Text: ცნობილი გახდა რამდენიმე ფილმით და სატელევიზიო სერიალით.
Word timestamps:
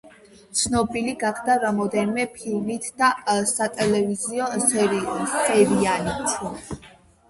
ცნობილი 0.61 1.13
გახდა 1.23 1.57
რამდენიმე 1.65 2.25
ფილმით 2.39 2.89
და 3.03 3.13
სატელევიზიო 3.55 4.51
სერიალით. 4.67 6.79